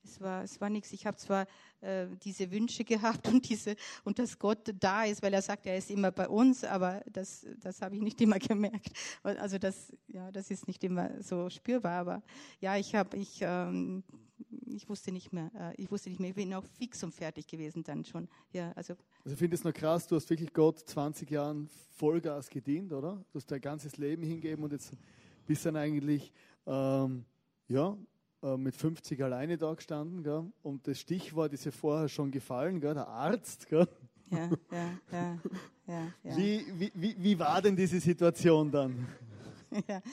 [0.04, 0.92] es war, es war nichts.
[0.92, 1.48] Ich habe zwar
[1.82, 5.78] äh, diese Wünsche gehabt und diese und dass Gott da ist, weil er sagt, er
[5.78, 8.92] ist immer bei uns, aber das, das habe ich nicht immer gemerkt.
[9.24, 12.00] Also das, ja, das ist nicht immer so spürbar.
[12.00, 12.24] Aber
[12.60, 14.04] ja, ich habe, ich, ähm,
[14.66, 15.52] ich wusste nicht mehr.
[15.56, 16.30] Äh, ich wusste nicht mehr.
[16.30, 18.28] Ich bin auch fix und fertig gewesen dann schon.
[18.52, 18.96] Ja, also.
[19.24, 20.08] Also ich finde es noch krass.
[20.08, 23.24] Du hast wirklich Gott 20 Jahren Vollgas gedient, oder?
[23.32, 24.92] Du hast dein ganzes Leben hingeben und jetzt
[25.46, 26.34] bist dann eigentlich
[26.66, 27.26] ähm,
[27.68, 27.98] ja
[28.44, 30.24] äh, mit 50 alleine da gestanden.
[30.24, 30.52] Gell?
[30.62, 32.94] Und das Stichwort ist ja vorher schon gefallen, gell?
[32.94, 33.68] der Arzt.
[33.70, 33.88] Gell?
[34.30, 35.40] Ja, ja, ja,
[35.88, 36.38] ja, ja.
[36.38, 39.08] Wie, wie, wie, wie war denn diese Situation dann?
[39.88, 40.04] Ja,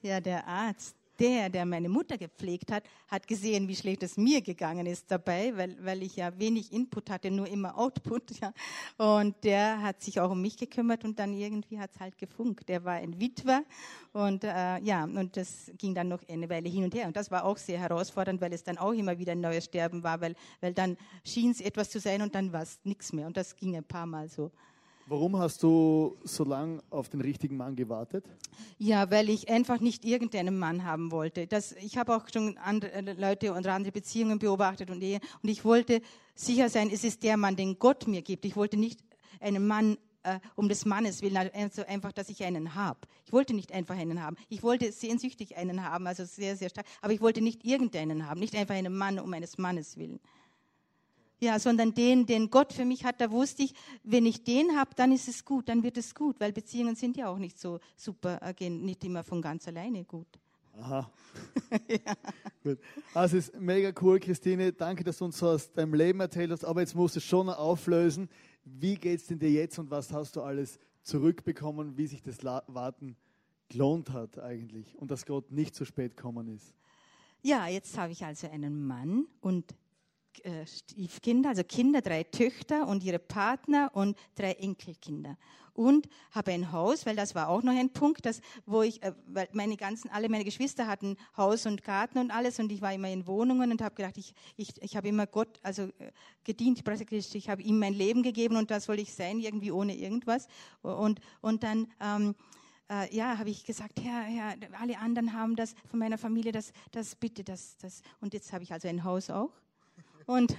[0.00, 1.01] ja der Arzt.
[1.18, 5.52] Der, der meine Mutter gepflegt hat, hat gesehen, wie schlecht es mir gegangen ist dabei,
[5.56, 8.22] weil, weil ich ja wenig Input hatte, nur immer Output.
[8.40, 8.52] Ja.
[8.98, 12.68] Und der hat sich auch um mich gekümmert und dann irgendwie hat es halt gefunkt.
[12.68, 13.64] Der war ein Witwer
[14.12, 17.06] und äh, ja, und das ging dann noch eine Weile hin und her.
[17.06, 20.02] Und das war auch sehr herausfordernd, weil es dann auch immer wieder ein neues Sterben
[20.02, 23.26] war, weil, weil dann schien es etwas zu sein und dann war es nichts mehr.
[23.26, 24.50] Und das ging ein paar Mal so.
[25.12, 28.24] Warum hast du so lange auf den richtigen Mann gewartet?
[28.78, 31.46] Ja, weil ich einfach nicht irgendeinen Mann haben wollte.
[31.46, 35.20] Das, ich habe auch schon andere äh, Leute und andere Beziehungen beobachtet und Ehe.
[35.42, 36.00] Und ich wollte
[36.34, 38.46] sicher sein, es ist der Mann, den Gott mir gibt.
[38.46, 39.00] Ich wollte nicht
[39.38, 43.00] einen Mann äh, um des Mannes willen, also einfach, dass ich einen habe.
[43.26, 44.36] Ich wollte nicht einfach einen haben.
[44.48, 46.86] Ich wollte sehnsüchtig einen haben, also sehr, sehr stark.
[47.02, 50.20] Aber ich wollte nicht irgendeinen haben, nicht einfach einen Mann um eines Mannes willen
[51.42, 53.74] ja, sondern den, den Gott für mich hat, da wusste ich,
[54.04, 57.16] wenn ich den habe, dann ist es gut, dann wird es gut, weil Beziehungen sind
[57.16, 60.28] ja auch nicht so super, äh, gehen nicht immer von ganz alleine gut.
[60.78, 61.10] Aha.
[61.88, 62.14] ja.
[62.62, 62.78] Gut.
[63.12, 64.72] Also es ist mega cool, Christine.
[64.72, 66.64] Danke, dass du uns so aus deinem Leben erzählt hast.
[66.64, 68.28] Aber jetzt musst du schon auflösen.
[68.64, 72.44] Wie geht es denn dir jetzt und was hast du alles zurückbekommen, wie sich das
[72.44, 73.16] Warten
[73.68, 76.72] gelohnt hat eigentlich und dass Gott nicht zu spät gekommen ist?
[77.42, 79.74] Ja, jetzt habe ich also einen Mann und
[80.44, 85.36] äh, Stiefkinder, also Kinder, drei Töchter und ihre Partner und drei Enkelkinder.
[85.74, 89.12] Und habe ein Haus, weil das war auch noch ein Punkt, dass, wo ich, äh,
[89.26, 92.92] weil meine ganzen, alle meine Geschwister hatten Haus und Garten und alles und ich war
[92.92, 96.12] immer in Wohnungen und habe gedacht, ich, ich, ich habe immer Gott, also äh,
[96.44, 96.82] gedient,
[97.34, 100.46] ich habe ihm mein Leben gegeben und das wollte ich sein, irgendwie ohne irgendwas.
[100.82, 102.34] Und, und dann, ähm,
[102.90, 106.72] äh, ja, habe ich gesagt, Herr, Herr, alle anderen haben das von meiner Familie, das,
[106.90, 108.02] das bitte, das, das.
[108.20, 109.50] Und jetzt habe ich also ein Haus auch
[110.26, 110.56] und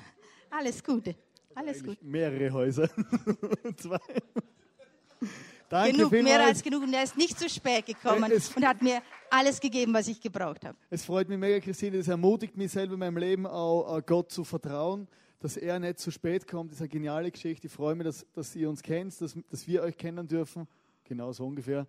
[0.49, 1.15] alles Gute.
[1.55, 2.01] Alles gut.
[2.01, 2.89] Mehrere Häuser.
[3.77, 3.99] Zwei.
[5.69, 6.37] Danke genug, vielmals.
[6.37, 6.83] mehr als genug.
[6.83, 10.21] Und er ist nicht zu spät gekommen es, und hat mir alles gegeben, was ich
[10.21, 10.77] gebraucht habe.
[10.89, 11.97] Es freut mich mega, Christine.
[11.97, 15.07] Es ermutigt mich selber in meinem Leben auch, Gott zu vertrauen,
[15.39, 16.71] dass er nicht zu spät kommt.
[16.71, 17.67] Das ist eine geniale Geschichte.
[17.67, 20.67] Ich freue mich, dass, dass ihr uns kennt, dass, dass wir euch kennen dürfen.
[21.05, 21.87] Genau so ungefähr.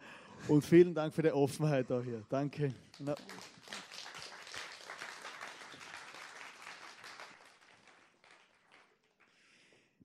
[0.48, 2.22] Und vielen Dank für die Offenheit auch hier.
[2.28, 2.74] Danke.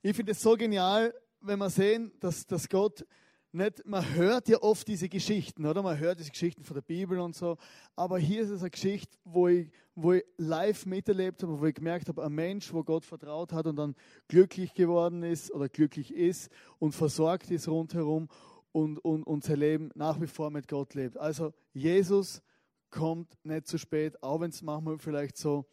[0.02, 3.06] Ich finde es so genial, wenn wir sehen, dass, dass Gott
[3.52, 5.82] nicht, man hört ja oft diese Geschichten, oder?
[5.82, 7.58] Man hört diese Geschichten von der Bibel und so.
[7.98, 11.74] Aber hier ist es eine Geschichte, wo ich, wo ich live miterlebt habe, wo ich
[11.74, 13.94] gemerkt habe, ein Mensch, wo Gott vertraut hat und dann
[14.30, 18.30] glücklich geworden ist oder glücklich ist und versorgt ist rundherum
[18.72, 21.18] und, und, und sein Leben nach wie vor mit Gott lebt.
[21.18, 22.42] Also Jesus
[22.90, 25.66] kommt nicht zu spät, auch wenn es manchmal vielleicht so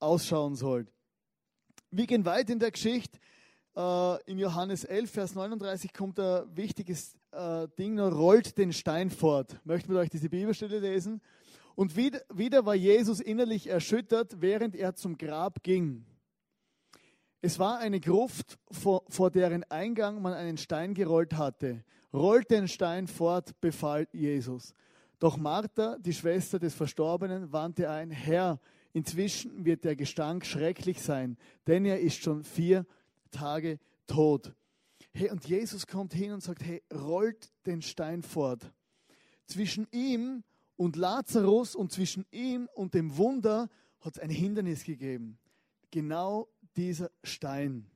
[0.00, 0.90] ausschauen sollte.
[1.92, 3.18] Wir gehen weit in der Geschichte.
[3.76, 9.58] Äh, in Johannes 11, Vers 39 kommt ein wichtiges äh, Ding, rollt den Stein fort.
[9.64, 11.20] Möchten wir euch diese Bibelstelle lesen?
[11.74, 16.04] Und wieder, wieder war Jesus innerlich erschüttert, während er zum Grab ging.
[17.42, 21.82] Es war eine Gruft, vor, vor, deren Eingang man einen Stein gerollt hatte.
[22.12, 24.74] Rollt den Stein fort, befahl Jesus.
[25.18, 28.60] Doch Martha, die Schwester des Verstorbenen, wandte ein, Herr,
[28.92, 32.86] Inzwischen wird der Gestank schrecklich sein, denn er ist schon vier
[33.30, 34.54] Tage tot.
[35.12, 38.72] Hey, und Jesus kommt hin und sagt, hey, rollt den Stein fort.
[39.46, 40.42] Zwischen ihm
[40.76, 43.68] und Lazarus und zwischen ihm und dem Wunder
[44.00, 45.38] hat es ein Hindernis gegeben.
[45.90, 47.86] Genau dieser Stein.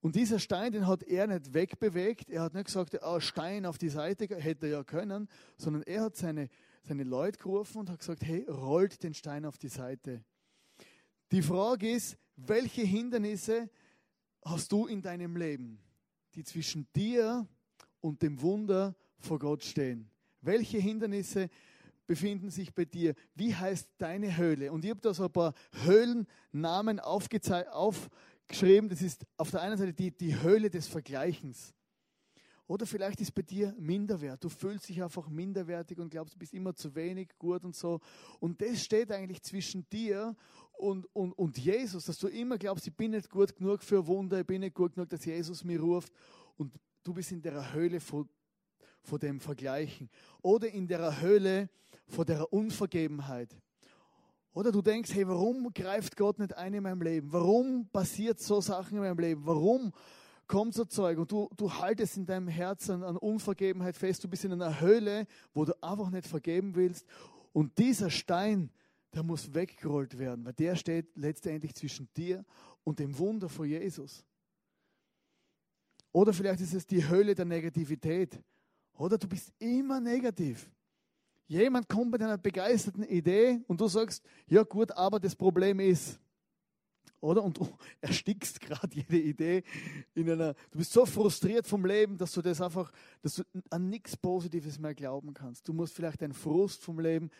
[0.00, 2.30] Und dieser Stein, den hat er nicht wegbewegt.
[2.30, 6.02] Er hat nicht gesagt, oh, Stein auf die Seite, hätte er ja können, sondern er
[6.02, 6.48] hat seine
[6.88, 10.24] seine Leute gerufen und hat gesagt, hey, rollt den Stein auf die Seite.
[11.30, 13.68] Die Frage ist, welche Hindernisse
[14.44, 15.78] hast du in deinem Leben,
[16.34, 17.46] die zwischen dir
[18.00, 20.10] und dem Wunder vor Gott stehen?
[20.40, 21.50] Welche Hindernisse
[22.06, 23.14] befinden sich bei dir?
[23.34, 24.72] Wie heißt deine Höhle?
[24.72, 25.52] Und ich habe da so ein paar
[25.84, 28.88] Höhlennamen aufgeschrieben.
[28.88, 31.74] Das ist auf der einen Seite die, die Höhle des Vergleichens.
[32.68, 34.44] Oder vielleicht ist bei dir Minderwert.
[34.44, 37.98] Du fühlst dich einfach minderwertig und glaubst, du bist immer zu wenig gut und so.
[38.40, 40.36] Und das steht eigentlich zwischen dir
[40.74, 44.40] und, und, und Jesus, dass du immer glaubst, ich bin nicht gut genug für Wunder,
[44.40, 46.12] ich bin nicht gut genug, dass Jesus mir ruft.
[46.58, 46.70] Und
[47.02, 48.28] du bist in der Höhle vor,
[49.00, 50.10] vor dem Vergleichen.
[50.42, 51.70] Oder in der Höhle
[52.06, 53.56] vor der Unvergebenheit.
[54.52, 57.32] Oder du denkst, hey, warum greift Gott nicht ein in meinem Leben?
[57.32, 59.46] Warum passiert so Sachen in meinem Leben?
[59.46, 59.92] Warum
[60.48, 64.44] kommt so Zeug und du, du haltest in deinem Herzen an Unvergebenheit fest, du bist
[64.44, 67.06] in einer Höhle, wo du einfach nicht vergeben willst
[67.52, 68.70] und dieser Stein,
[69.14, 72.44] der muss weggerollt werden, weil der steht letztendlich zwischen dir
[72.84, 74.24] und dem Wunder von Jesus.
[76.12, 78.42] Oder vielleicht ist es die Höhle der Negativität.
[78.94, 80.70] Oder du bist immer negativ.
[81.46, 86.18] Jemand kommt mit einer begeisterten Idee und du sagst, ja gut, aber das Problem ist,
[87.20, 87.42] oder?
[87.42, 87.68] Und du
[88.00, 89.62] erstickst gerade jede Idee
[90.14, 93.88] in einer, du bist so frustriert vom Leben, dass du das einfach, dass du an
[93.88, 95.68] nichts Positives mehr glauben kannst.
[95.68, 97.30] Du musst vielleicht den Frust vom Leben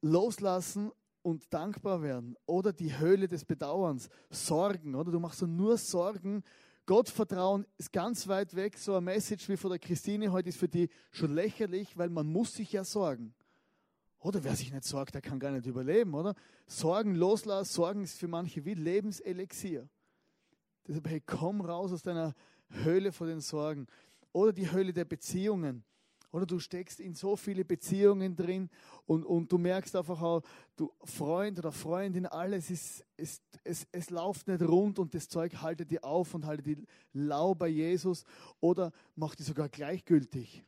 [0.00, 0.90] loslassen
[1.22, 2.36] und dankbar werden.
[2.46, 5.10] Oder die Höhle des Bedauerns, Sorgen, oder?
[5.10, 6.42] Du machst so nur Sorgen.
[6.86, 8.78] Gottvertrauen ist ganz weit weg.
[8.78, 12.26] So eine Message wie von der Christine heute ist für die schon lächerlich, weil man
[12.26, 13.34] muss sich ja sorgen.
[14.20, 16.34] Oder wer sich nicht sorgt, der kann gar nicht überleben, oder?
[16.66, 19.88] Sorgen loslassen, Sorgen ist für manche wie Lebenselixier.
[20.86, 22.34] Deshalb, hey, komm raus aus deiner
[22.70, 23.86] Höhle vor den Sorgen.
[24.32, 25.84] Oder die Höhle der Beziehungen.
[26.30, 28.68] Oder du steckst in so viele Beziehungen drin
[29.06, 30.42] und, und du merkst einfach auch,
[30.76, 35.62] du Freund oder Freundin, alles ist, ist es, es läuft nicht rund und das Zeug
[35.62, 38.24] haltet dir auf und haltet die lau bei Jesus
[38.60, 40.62] oder macht die sogar gleichgültig.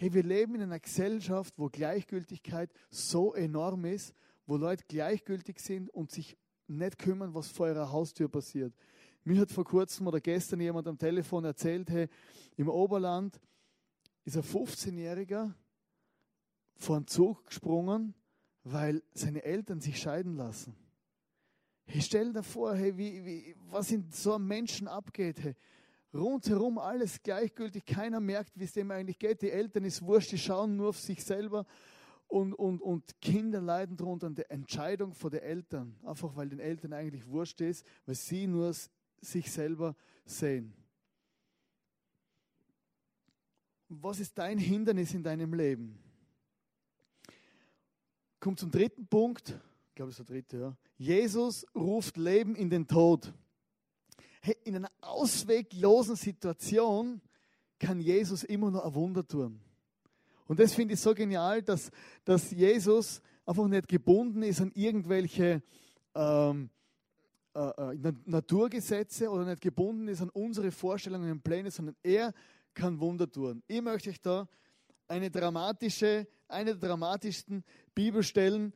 [0.00, 4.14] Hey, wir leben in einer Gesellschaft, wo Gleichgültigkeit so enorm ist,
[4.46, 8.72] wo Leute gleichgültig sind und sich nicht kümmern, was vor ihrer Haustür passiert.
[9.24, 12.08] Mir hat vor kurzem oder gestern jemand am Telefon erzählt, hey,
[12.56, 13.38] im Oberland,
[14.24, 15.52] ist ein 15-Jähriger
[16.76, 18.14] vor einen Zug gesprungen,
[18.64, 20.74] weil seine Eltern sich scheiden lassen.
[21.84, 25.42] Hey, stell dir vor, hey, wie, wie, was in so einem Menschen abgeht.
[25.42, 25.54] Hey.
[26.12, 29.42] Rundherum alles gleichgültig, keiner merkt, wie es dem eigentlich geht.
[29.42, 31.66] Die Eltern ist wurscht, die schauen nur auf sich selber
[32.26, 35.96] und, und, und Kinder leiden darunter an der Entscheidung vor den Eltern.
[36.04, 38.72] Einfach weil den Eltern eigentlich wurscht ist, weil sie nur
[39.20, 40.72] sich selber sehen.
[43.88, 45.98] Was ist dein Hindernis in deinem Leben?
[48.38, 49.50] Kommt zum dritten Punkt.
[49.88, 50.76] Ich glaube, das ist der dritte, ja.
[50.96, 53.34] Jesus ruft Leben in den Tod.
[54.40, 57.20] Hey, in einer ausweglosen Situation
[57.78, 59.60] kann Jesus immer noch ein Wunder tun.
[60.46, 61.90] Und das finde ich so genial, dass,
[62.24, 65.62] dass Jesus einfach nicht gebunden ist an irgendwelche
[66.14, 66.70] ähm,
[67.54, 72.32] äh, äh Naturgesetze oder nicht gebunden ist an unsere Vorstellungen und Pläne, sondern er
[72.72, 73.62] kann Wunder tun.
[73.66, 74.48] Ich möchte euch da
[75.06, 77.62] eine dramatische, eine der dramatischsten
[77.94, 78.72] Bibelstellen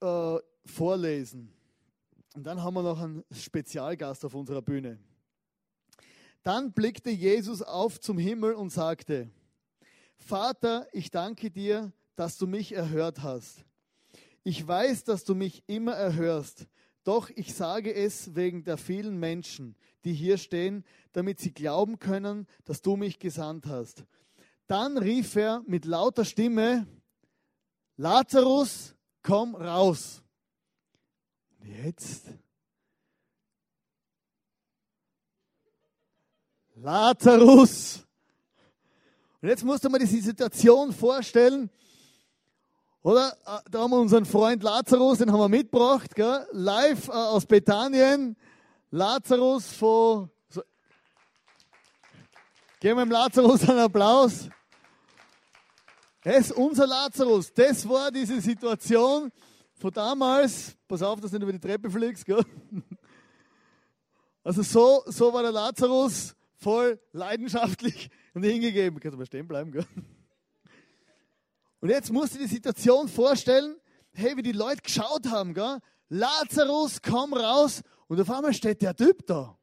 [0.00, 1.52] äh, vorlesen.
[2.34, 4.98] Und dann haben wir noch einen Spezialgast auf unserer Bühne.
[6.42, 9.30] Dann blickte Jesus auf zum Himmel und sagte,
[10.16, 13.64] Vater, ich danke dir, dass du mich erhört hast.
[14.44, 16.66] Ich weiß, dass du mich immer erhörst,
[17.04, 22.46] doch ich sage es wegen der vielen Menschen, die hier stehen, damit sie glauben können,
[22.64, 24.04] dass du mich gesandt hast.
[24.66, 26.86] Dann rief er mit lauter Stimme,
[27.96, 30.22] Lazarus, komm raus.
[31.64, 32.26] Jetzt.
[36.74, 38.04] Lazarus.
[39.40, 41.70] Und jetzt musst du dir die Situation vorstellen,
[43.02, 43.36] oder?
[43.44, 46.46] Äh, da haben wir unseren Freund Lazarus, den haben wir mitgebracht, gell?
[46.52, 48.36] live äh, aus Bethanien.
[48.90, 50.30] Lazarus von.
[50.48, 50.62] So.
[52.80, 54.48] Geben wir dem Lazarus einen Applaus.
[56.24, 57.52] Er ist unser Lazarus.
[57.52, 59.32] Das war diese Situation
[59.82, 60.76] von damals.
[60.88, 62.24] Pass auf, dass du nicht über die Treppe fliegst.
[62.24, 62.44] Gell?
[64.44, 68.98] Also so, so war der Lazarus voll leidenschaftlich und hingegeben.
[68.98, 69.70] Kannst du mal stehen bleiben?
[69.70, 69.86] Gell?
[71.78, 73.76] Und jetzt musst du dir die Situation vorstellen,
[74.12, 75.78] hey, wie die Leute geschaut haben, gell?
[76.08, 77.82] Lazarus, komm raus.
[78.08, 79.56] Und auf einmal steht der Typ da.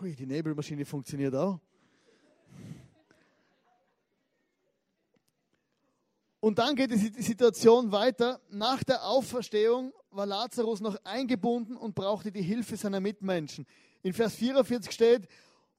[0.00, 1.60] Ui, die Nebelmaschine funktioniert auch.
[6.44, 8.38] Und dann geht die Situation weiter.
[8.50, 13.64] Nach der Auferstehung war Lazarus noch eingebunden und brauchte die Hilfe seiner Mitmenschen.
[14.02, 15.26] In Vers 44 steht,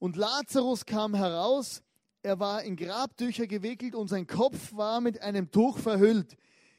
[0.00, 1.84] und Lazarus kam heraus,
[2.24, 6.36] er war in Grabtücher gewickelt und sein Kopf war mit einem Tuch verhüllt.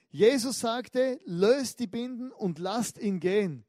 [0.10, 3.64] Jesus sagte, löst die Binden und lasst ihn gehen.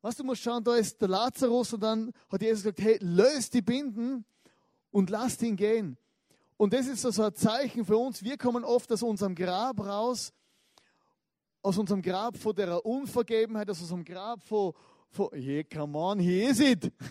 [0.00, 3.52] Was du musst schauen, da ist der Lazarus und dann hat Jesus gesagt, hey, löst
[3.52, 4.24] die Binden
[4.90, 5.98] und lasst ihn gehen.
[6.58, 8.22] Und das ist so ein Zeichen für uns.
[8.22, 10.32] Wir kommen oft aus unserem Grab raus,
[11.62, 14.74] aus unserem Grab vor der Unvergebenheit, aus unserem Grab vor,
[15.08, 16.92] vor yeah, come on, here is it.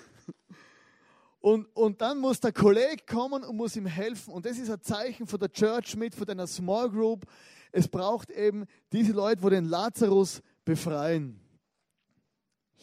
[1.40, 4.34] Und, und dann muss der Kollege kommen und muss ihm helfen.
[4.34, 7.26] Und das ist ein Zeichen von der Church mit, von deiner Small Group.
[7.72, 11.40] Es braucht eben diese Leute, wo den Lazarus befreien.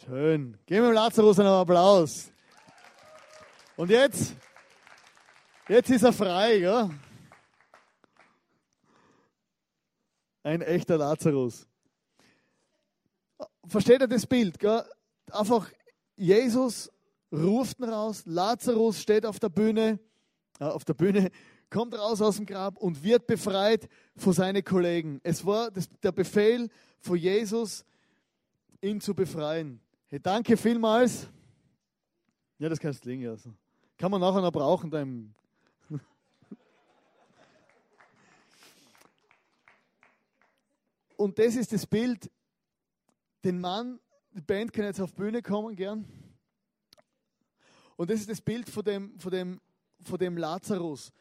[0.03, 0.57] Schön.
[0.65, 2.31] Geben wir dem Lazarus einen Applaus.
[3.75, 4.33] Und jetzt,
[5.67, 6.89] jetzt ist er frei, ja?
[10.43, 11.67] Ein echter Lazarus.
[13.67, 14.59] Versteht ihr das Bild?
[14.59, 14.83] Gell?
[15.31, 15.71] Einfach
[16.15, 16.91] Jesus
[17.31, 18.23] ruft ihn raus.
[18.25, 19.99] Lazarus steht auf der Bühne,
[20.59, 21.31] äh, auf der Bühne,
[21.69, 25.19] kommt raus aus dem Grab und wird befreit von seinen Kollegen.
[25.23, 27.83] Es war das, der Befehl von Jesus,
[28.81, 29.81] ihn zu befreien.
[30.07, 31.27] Hey, danke vielmals.
[32.59, 33.51] Ja, das kannst du liegen also.
[33.97, 34.89] Kann man nachher noch brauchen.
[34.89, 35.33] Deinem
[41.17, 42.29] Und das ist das Bild,
[43.43, 43.99] den Mann,
[44.31, 46.05] die Band kann jetzt auf die Bühne kommen, gern.
[47.95, 49.61] Und das ist das Bild von dem, von dem,
[50.03, 51.13] von dem Lazarus.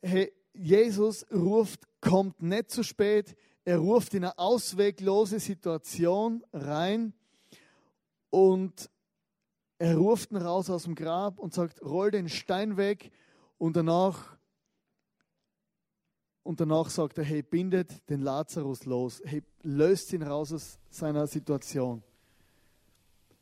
[0.00, 7.12] Hey, Jesus ruft, kommt nicht zu spät, er ruft in eine ausweglose Situation rein
[8.30, 8.88] und
[9.78, 13.10] er ruft ihn raus aus dem Grab und sagt, roll den Stein weg
[13.58, 14.35] und danach
[16.46, 21.26] und danach sagt er, hey, bindet den Lazarus los, hey, löst ihn raus aus seiner
[21.26, 22.02] Situation.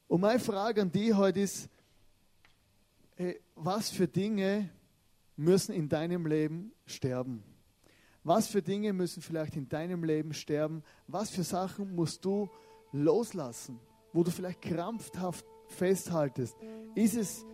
[0.08, 1.68] Und meine Frage an dich heute ist,
[3.16, 4.70] hey, was für Dinge
[5.36, 7.44] müssen in deinem Leben sterben?
[8.22, 10.82] Was für Dinge müssen vielleicht in deinem Leben sterben?
[11.06, 12.48] Was für Sachen musst du
[12.92, 13.78] loslassen,
[14.14, 16.56] wo du vielleicht krampfhaft festhaltest?
[16.94, 17.44] Ist es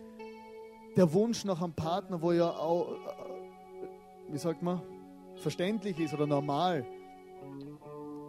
[0.95, 4.81] der Wunsch nach einem Partner, wo ja auch, äh, wie sagt man,
[5.41, 6.85] verständlich ist oder normal?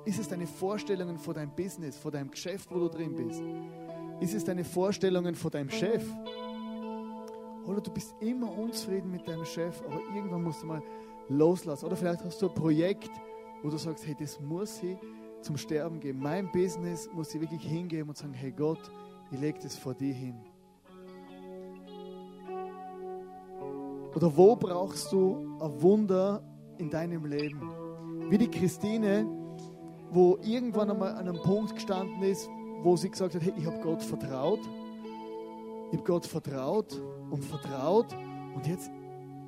[0.04, 3.42] Ist es deine Vorstellungen von deinem Business, von deinem Geschäft, wo du drin bist?
[4.20, 6.04] Ist es deine Vorstellungen von deinem Chef?
[7.66, 10.82] Oder du bist immer unzufrieden mit deinem Chef, aber irgendwann musst du mal
[11.28, 11.86] loslassen.
[11.86, 13.10] Oder vielleicht hast du ein Projekt,
[13.62, 14.96] wo du sagst, hey, das muss ich
[15.40, 16.18] zum Sterben geben.
[16.20, 18.90] Mein Business muss ich wirklich hingeben und sagen, hey Gott,
[19.30, 20.34] ich lege das vor dir hin.
[24.14, 26.42] Oder wo brauchst du ein Wunder
[26.82, 27.70] in deinem Leben.
[28.28, 29.26] Wie die Christine,
[30.10, 32.50] wo irgendwann einmal an einem Punkt gestanden ist,
[32.82, 34.60] wo sie gesagt hat, hey, ich habe Gott vertraut.
[35.92, 38.08] Ich habe Gott vertraut und vertraut
[38.54, 38.90] und jetzt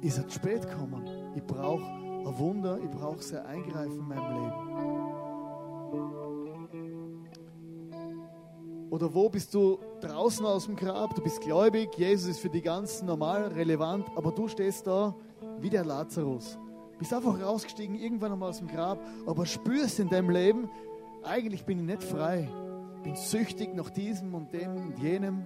[0.01, 1.09] ist er zu spät gekommen.
[1.35, 4.53] Ich brauche ein Wunder, ich brauche sein Eingreifen in meinem Leben.
[8.91, 11.17] Oder wo bist du draußen aus dem Grab?
[11.17, 15.17] Du bist gläubig, Jesus ist für die ganzen normal relevant, aber du stehst da
[15.59, 16.59] wie der Lazarus.
[17.05, 20.71] Bist einfach rausgestiegen, irgendwann einmal aus dem Grab, aber spürst in deinem Leben,
[21.23, 22.49] eigentlich bin ich nicht frei.
[23.03, 25.45] Bin süchtig nach diesem und dem und jenem,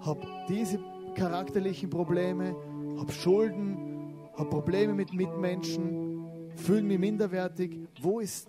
[0.00, 0.78] habe diese
[1.16, 2.54] charakterlichen Probleme,
[3.00, 7.80] habe Schulden, habe Probleme mit Mitmenschen, fühle mich minderwertig.
[8.00, 8.48] Wo, ist,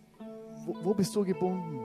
[0.68, 1.80] wo, wo bist du gebunden?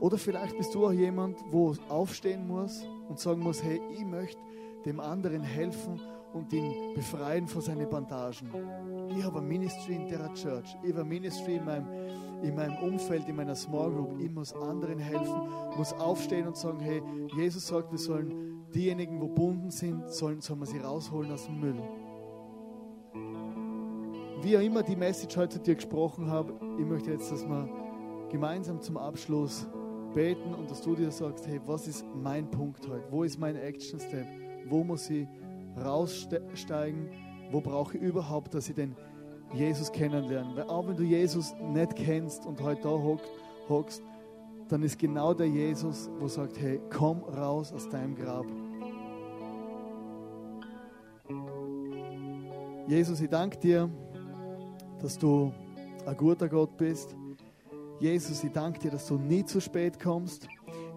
[0.00, 4.40] Oder vielleicht bist du auch jemand, wo aufstehen muss und sagen muss, hey, ich möchte
[4.84, 6.00] dem anderen helfen
[6.34, 8.50] und ihn befreien von seinen Bandagen.
[9.16, 10.76] Ich habe ein Ministry in der Church.
[10.82, 11.86] Ich habe ein Ministry in meinem,
[12.42, 14.20] in meinem Umfeld, in meiner Small Group.
[14.20, 17.02] Ich muss anderen helfen, muss aufstehen und sagen, hey,
[17.36, 21.60] Jesus sagt, wir sollen diejenigen, wo bunden sind, sollen, sollen wir sie rausholen aus dem
[21.60, 21.82] Müll.
[24.42, 27.68] Wie auch immer die Message heute zu dir gesprochen habe, ich möchte jetzt, dass wir
[28.30, 29.66] gemeinsam zum Abschluss
[30.12, 33.04] beten und dass du dir sagst, hey, was ist mein Punkt heute?
[33.10, 34.26] Wo ist mein Action Step?
[34.68, 35.26] Wo muss ich
[35.82, 37.10] raussteigen,
[37.50, 38.96] wo brauche ich überhaupt, dass ich den
[39.52, 40.56] Jesus kennenlerne.
[40.56, 43.18] Weil auch wenn du Jesus nicht kennst und heute da
[43.68, 44.02] hockst,
[44.68, 48.46] dann ist genau der Jesus, wo sagt, hey, komm raus aus deinem Grab.
[52.86, 53.90] Jesus, ich danke dir,
[55.00, 55.52] dass du
[56.06, 57.14] ein guter Gott bist.
[58.00, 60.48] Jesus, ich danke dir, dass du nie zu spät kommst.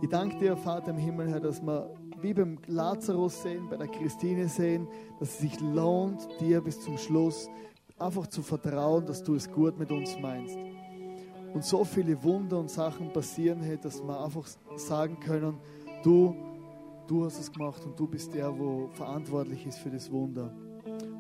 [0.02, 1.90] Ich danke dir, Vater im Himmel, Herr, dass wir
[2.22, 4.88] wie beim Lazarus sehen, bei der Christine sehen,
[5.20, 7.50] dass es sich lohnt, dir bis zum Schluss
[7.98, 10.58] einfach zu vertrauen, dass du es gut mit uns meinst.
[11.54, 15.58] Und so viele Wunder und Sachen passieren, hey, dass wir einfach sagen können,
[16.04, 16.36] du,
[17.08, 20.54] du hast es gemacht und du bist der, wo verantwortlich ist für das Wunder.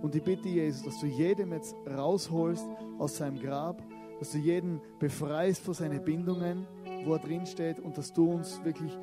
[0.01, 2.67] Und ich bitte Jesus, dass du jedem jetzt rausholst
[2.99, 3.81] aus seinem Grab,
[4.19, 6.67] dass du jeden befreist von seinen Bindungen,
[7.05, 8.97] wo er drin steht und dass du uns wirklich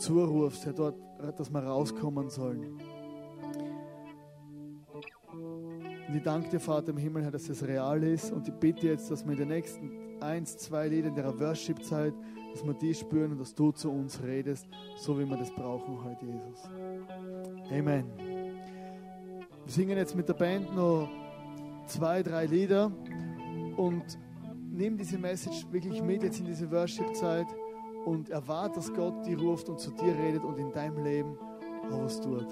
[0.00, 0.96] zurufst, Herr, dort,
[1.36, 2.80] dass wir rauskommen sollen.
[6.08, 8.32] Und ich danke dir, Vater im Himmel, Herr, dass es real ist.
[8.32, 12.14] Und ich bitte jetzt, dass wir in den nächsten eins, zwei Liedern der Worship-Zeit,
[12.52, 16.02] dass wir die spüren und dass du zu uns redest, so wie wir das brauchen
[16.02, 16.64] heute, Jesus.
[17.70, 18.04] Amen.
[19.64, 21.08] Wir singen jetzt mit der Band noch
[21.86, 22.90] zwei, drei Lieder
[23.76, 24.18] und
[24.72, 27.46] nimm diese Message wirklich mit jetzt in diese Worship-Zeit
[28.04, 31.38] und erwarte, dass Gott dir ruft und zu dir redet und in deinem Leben
[31.90, 32.46] was tut.